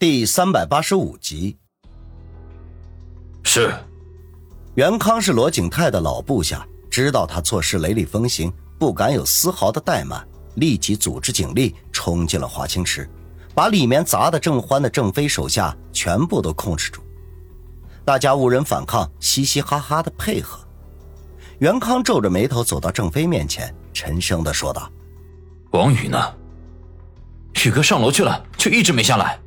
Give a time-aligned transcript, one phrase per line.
[0.00, 1.58] 第三百八十五集。
[3.44, 3.70] 是，
[4.74, 13.06] 袁康是罗景泰的老部下，知道他做事雷厉风行，不敢有丝毫的怠慢，立即组织警力冲进了华清池，
[13.54, 17.02] 把里面砸的正欢的郑飞手下全部都控制住。
[18.02, 20.66] 大家无人反抗，嘻嘻哈哈的配合。
[21.58, 24.90] 袁康皱着眉头走到郑飞面前，沉声的说道
[25.72, 26.18] ：“王宇呢？
[27.66, 29.38] 宇哥上楼去了，却一直没下来。”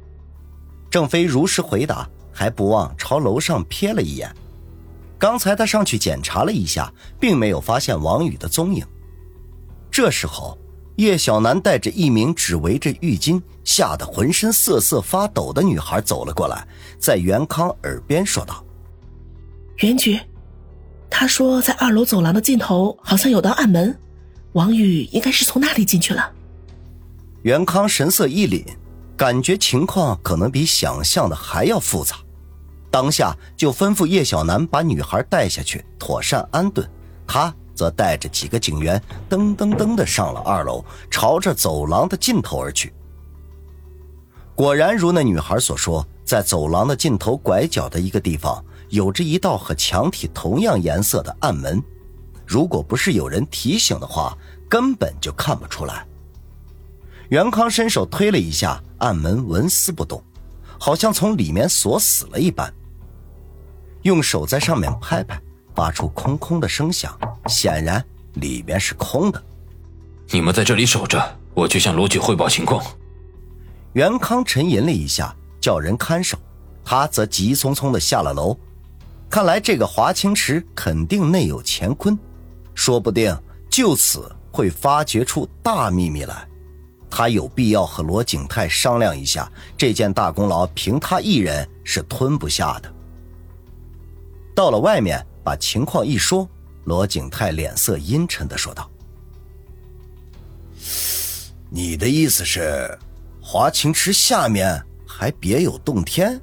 [0.94, 4.32] 郑飞如实回答，还不忘朝楼上瞥了一眼。
[5.18, 8.86] 刚才他上去检查了一下，并没有发现王宇的踪影。
[9.90, 10.56] 这时候，
[10.98, 16.68] 叶小楠带着一名只围着浴巾、吓得浑身瑟瑟发抖的女孩走了过来，
[17.00, 18.64] 在袁康耳边说道
[19.82, 20.20] ：“袁局，
[21.10, 24.00] 他说在二楼走廊的尽头好像有道暗门，
[24.52, 26.32] 王宇应该是从那里进去了。”
[27.42, 28.64] 袁康神色一凛。
[29.24, 32.18] 感觉情况可能比想象的还要复杂，
[32.92, 36.86] 当下就吩咐叶小楠把女孩带下去，妥善安顿。
[37.26, 42.94] 他则带着几个警员噔噔噔的上了二楼，朝着走廊的尽头而去。
[44.56, 51.82] 果然如那女孩所说，在走廊的尽头拐角的一个地方，有着一道和墙体同样颜色的暗门。
[52.46, 56.06] 如果不是有人提醒的话，根本就看不出来。
[57.34, 60.24] 袁康伸手推了一下暗门，纹丝不动，
[60.80, 62.72] 好像从里面锁死了一般。
[64.04, 65.42] 用手在上面拍拍，
[65.74, 67.18] 发出空空的声响，
[67.48, 69.44] 显然里面是空的。
[70.30, 71.20] 你们在这里守着，
[71.56, 72.86] 我去向罗局汇报情况。
[73.94, 76.38] 袁康沉吟了一下，叫人看守，
[76.86, 78.56] 他则急匆匆的下了楼。
[79.28, 82.16] 看来这个华清池肯定内有乾坤，
[82.76, 83.36] 说不定
[83.72, 86.48] 就此会发掘出大秘密来。
[87.16, 89.48] 他有必要和罗景泰商量一下，
[89.78, 92.92] 这件大功劳凭他一人是吞不下的。
[94.56, 96.50] 到了外面，把情况一说，
[96.86, 98.90] 罗景泰脸色阴沉的说道
[101.70, 102.98] ：“你的意思是，
[103.40, 106.42] 华清池下面还别有洞天？”“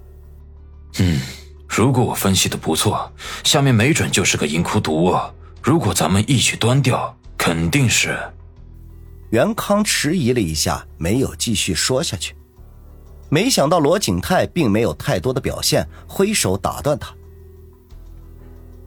[1.01, 1.21] 嗯，
[1.67, 5.35] 如果我分析的不错，下面没准就是个银窟毒窝。
[5.61, 8.17] 如果咱们一举端掉，肯定是。”
[9.31, 12.35] 袁康迟疑了一下，没有继续说下去。
[13.29, 17.15] 没想到罗景泰并没有太多的表现，挥手打断他：“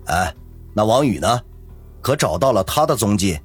[0.08, 0.36] 哎，
[0.74, 1.42] 那王宇呢？
[2.02, 3.40] 可找到了他的踪迹？”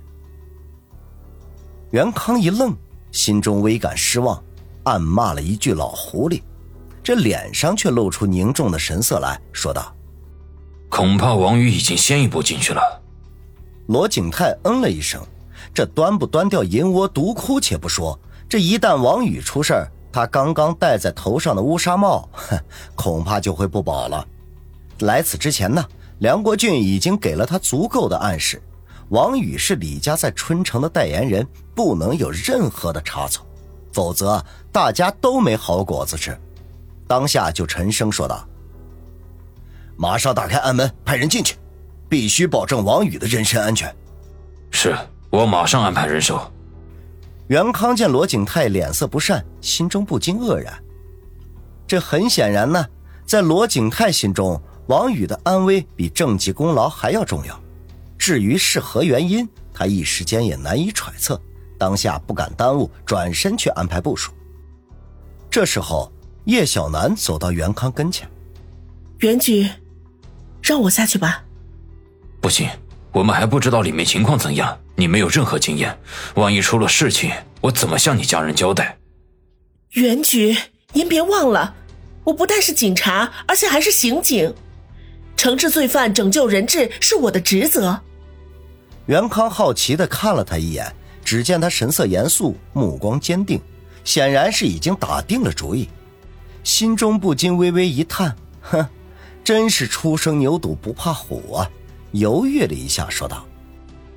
[1.93, 2.77] 袁康一愣，
[3.13, 4.43] 心中微感失望，
[4.83, 6.43] 暗骂了一句“老狐狸”，
[7.01, 9.95] 这脸上却露出凝重的神色来说道
[10.91, 12.83] ：“恐怕王宇已经先一步进去了。”
[13.87, 15.25] 罗景泰嗯了一声。
[15.75, 18.19] 这端不端掉银窝毒窟且不说，
[18.49, 19.75] 这一旦王宇出事
[20.11, 22.59] 他刚刚戴在头上的乌纱帽，哼，
[22.95, 24.27] 恐怕就会不保了。
[25.01, 25.85] 来此之前呢，
[26.19, 28.61] 梁国俊已经给了他足够的暗示，
[29.11, 33.47] 王宇是李家在春城的代言人，不能有任何的差错，
[33.93, 36.37] 否则大家都没好果子吃。
[37.07, 38.47] 当下就沉声说道
[39.97, 41.57] ：“马上打开暗门，派人进去，
[42.09, 43.95] 必须保证王宇的人身安全。”
[44.73, 44.97] 是。
[45.31, 46.51] 我马上安排人手。
[47.49, 50.73] 袁康见罗景泰脸色不善，心中不禁愕然。
[51.87, 52.87] 这很显然呢，
[53.25, 57.59] 在罗景泰心中，王宇的安危比政绩功劳还要重要。
[58.19, 61.41] 至于是何原因，他一时间也难以揣测。
[61.79, 64.33] 当下不敢耽误，转身去安排部署。
[65.51, 66.13] 这时候，
[66.45, 68.29] 叶小楠走到袁康跟前
[69.21, 69.71] ：“袁局，
[70.61, 71.45] 让我下去吧。
[72.41, 72.69] ”“不行。”
[73.13, 75.97] 我们还不知道里面情况怎样，你没有任何经验，
[76.35, 78.99] 万一出了事情，我怎么向你家人交代？
[79.93, 80.57] 袁局，
[80.93, 81.73] 您别忘了，
[82.25, 84.53] 我不但是警察，而且还是刑警，
[85.37, 88.01] 惩治罪犯、拯救人质是我的职责。
[89.07, 90.93] 袁康好奇的看了他一眼，
[91.25, 93.61] 只见他神色严肃，目光坚定，
[94.03, 95.89] 显然是已经打定了主意，
[96.65, 98.85] 心中不禁微微一叹：哼，
[99.45, 101.71] 真是初生牛犊不怕虎啊！
[102.11, 103.47] 犹豫了一下，说道：“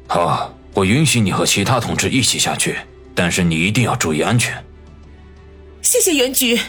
[0.10, 2.78] 好，我允许你和其他同志一起下去，
[3.14, 4.64] 但是你一定要注意安全。”
[5.82, 6.60] 谢谢袁局。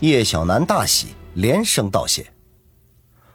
[0.00, 2.26] 叶小楠大喜，连声道谢。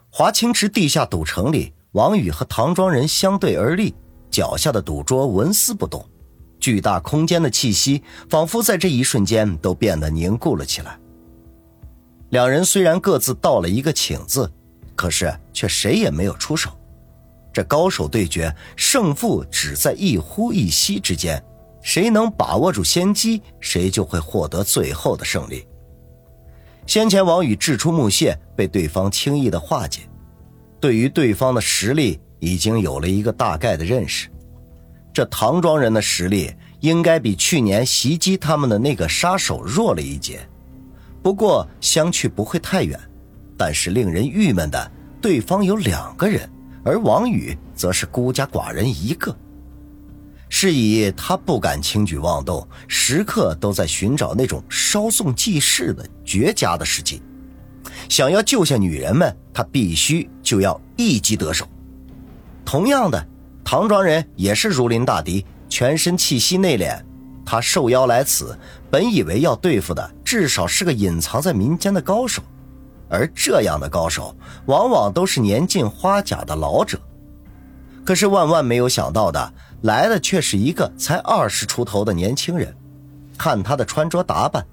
[0.10, 3.94] 华清池地下赌城里，王宇和唐庄人相对而立，
[4.30, 6.06] 脚下的赌桌纹丝不动，
[6.60, 11.00] 巨大空间的气息仿佛在这一瞬间都变得凝固了起来。
[12.30, 14.52] 两人虽然各自道了一个请字。
[14.98, 16.72] 可是，却谁也没有出手。
[17.58, 21.44] 这高手对决，胜负只在一呼一吸之间，
[21.82, 25.68] 谁能把握住先机，谁就会获得最后的胜利。
[26.86, 30.02] 先前王宇掷出木屑，被对方轻易的化解，
[30.80, 34.30] 对于对方的实力已经有了一个大概的认识。
[35.12, 40.48] 这唐庄人的实力应该比去年袭击他们的那个杀手弱了一截，
[41.24, 43.00] 不过相去不会太远。
[43.58, 46.48] 但是令人郁闷的，对方有两个人，
[46.88, 49.36] 而王宇则是孤家寡人一个。
[50.50, 57.22] 是以他不敢轻举妄动，时刻都在寻找那种稍纵即逝的绝佳的时机。
[58.08, 61.68] 想要救下女人们，他必须就要一击得手。
[62.64, 63.28] 同样的，
[63.66, 66.98] 唐庄人也是如临大敌，全身气息内敛。
[67.46, 68.58] 他受邀来此，
[68.90, 72.42] 本以为要对付的至少是个隐藏在民间的高手，
[73.10, 77.00] 而这样的高手往往都是年近花甲的老者。
[78.06, 79.54] 可是万万没有想到的。
[79.82, 82.76] 来的却是一个才二十出头的年轻人，
[83.38, 84.66] 看他的穿着打扮，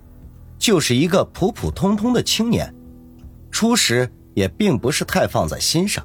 [0.58, 2.74] 就是一个普普通通的青年。
[3.50, 6.02] 初时也并不是太放在心上，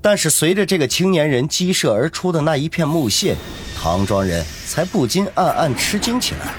[0.00, 3.36] 但是随着这个青年人激射而出的那一片木屑，
[3.76, 6.54] 唐庄人才不禁暗暗吃惊起来。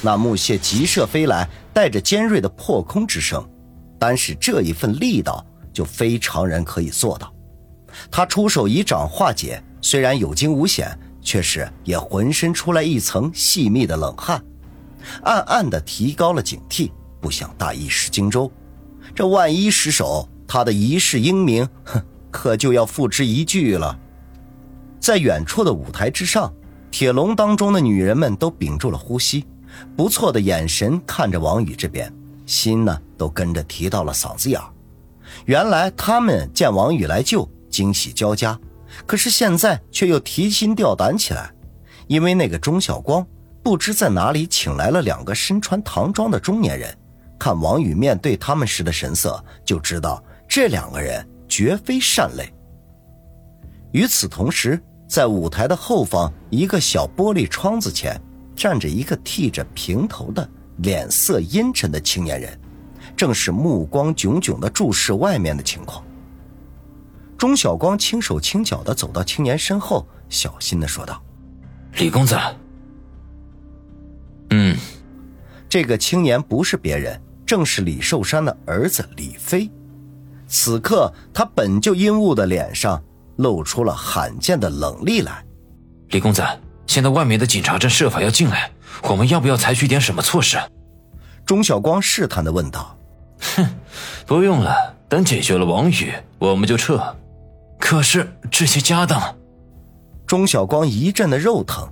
[0.00, 3.44] 那木屑急射飞来，带着尖锐的破空之声，
[3.98, 7.32] 单是这一份力道，就非常人可以做到。
[8.10, 9.62] 他出手以掌化解。
[9.80, 14.42] 虽然有惊无险，却是也浑身出来一层细密的冷汗，
[15.22, 18.50] 暗暗的提高了警惕，不想大意失荆州。
[19.14, 23.94] 这万一失手，他的一世英名，哼，可就要付之一炬了。
[24.98, 26.50] 在远处的舞台之上，
[26.90, 29.44] 铁笼当中的女人们都屏住了呼吸，
[29.94, 32.10] 不错的眼神看着王宇这边，
[32.46, 34.60] 心呢都跟着提到了嗓子眼
[35.46, 38.58] 原来他们见王宇来救，惊喜交加。
[39.06, 41.50] 可是现在却又提心吊胆起来，
[42.06, 43.26] 因为那个钟晓光
[43.62, 46.96] 不知在哪里请来了两个身穿唐装的中年人，
[47.38, 52.52] 看王宇面对他们时的神色，就知道这两个人绝非善类。
[53.90, 58.20] 与此同时，在舞台的后方一个小玻璃窗子前，
[58.54, 60.48] 站着一个剃着平头的、
[60.78, 62.58] 脸色阴沉的青年人，
[63.16, 66.04] 正是目光炯炯地注视外面的情况。
[67.36, 71.22] 钟晓光轻手轻脚的走到青年身后，小心的说道
[71.98, 72.36] ：“李公子。”
[74.50, 74.76] 嗯，
[75.68, 79.70] 这个青年不是别人，正是李寿山的儿子李飞。
[80.46, 83.02] 此刻他本就阴雾的脸上
[83.36, 85.44] 露出了罕见的冷厉来。
[86.10, 86.42] 李公子，
[86.86, 88.70] 现在外面的警察正设法要进来，
[89.02, 90.58] 我们要不要采取点什么措施？
[91.44, 92.96] 钟晓光试探的问道。
[93.56, 93.66] 哼，
[94.26, 94.74] 不用了，
[95.08, 97.02] 等解决了王宇，我们就撤。
[97.78, 99.36] 可是这些家当，
[100.26, 101.86] 钟晓光一阵的肉疼。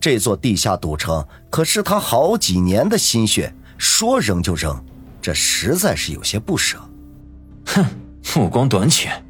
[0.00, 4.84] 这座地下赌城可是他好几年的心血，说扔就扔，
[5.20, 6.78] 这实在是有些不舍。
[7.66, 7.84] 哼，
[8.36, 9.24] 目光短浅，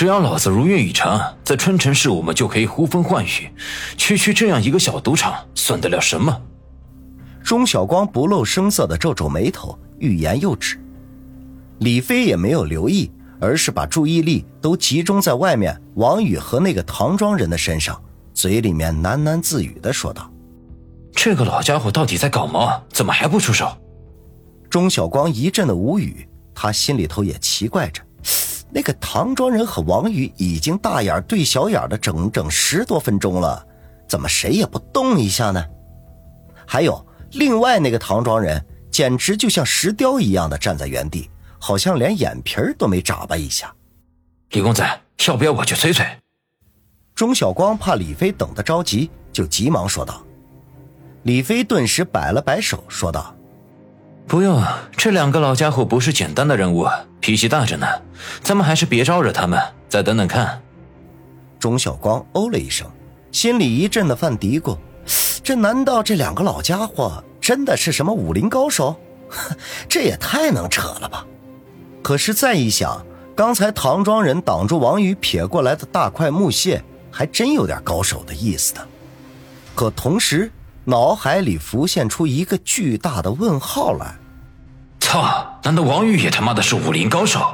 [0.00, 3.50] 只要老子如愿以偿，在春城市我们就可以呼风唤雨。
[3.98, 6.40] 区区这样一个小赌场，算得了什么？
[7.44, 10.82] 钟晓光不露声色的皱皱眉头，欲言又止。
[11.80, 13.12] 李飞也没有留意。
[13.38, 20.32] 而是把注意力都集中在外面王宇和那个唐庄人的身上，嘴里面喃喃自语的说道
[21.14, 22.82] ：“这个老家伙到底在搞毛？
[22.88, 23.70] 怎么还不出手？”
[24.70, 28.00] 钟晓光一阵的无语，他心里头也奇怪着，
[28.72, 33.66] 那个唐庄人和王宇已经大眼对小眼的整整十多分钟了，
[34.08, 35.64] 怎么谁也不动一下呢？
[36.66, 41.30] 还有另外那个唐庄人，简直就像石雕一样的站在原地。
[41.62, 43.70] 好像连眼皮儿都没眨巴一下，
[44.52, 44.82] 李公子，
[45.26, 46.06] 要不要我去催催？
[47.14, 50.24] 钟晓光怕李飞等得着急，就急忙说道。
[51.24, 53.36] 李飞顿时摆了摆手，说道
[54.30, 54.62] ：“不用，
[54.96, 56.86] 这两个老家伙不是简单的人物，
[57.18, 57.86] 脾气大着呢。
[58.44, 60.62] 咱们还是别招惹他们，再等等看。”
[61.58, 62.88] 钟晓光哦了一声，
[63.32, 64.78] 心里一阵的犯嘀咕：
[65.42, 68.94] 这难道这两个老家伙真的是什么武林高手？
[69.90, 71.26] 这也太能扯了吧！
[72.00, 78.80] 可是再一想，刚才唐庄人挡住王宇撇过来的大块木屑，还真有点高手的意思呢。
[79.74, 80.52] 可同时，
[80.84, 84.16] 脑海里浮现出一个巨大的问号来：
[85.10, 85.58] 操！
[85.64, 87.44] 难道王宇也他妈的是武林高手？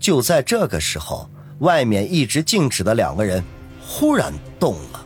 [0.00, 1.28] 就在这个时候，
[1.58, 3.44] 外面一直静止的两个人
[3.86, 5.03] 忽然动了。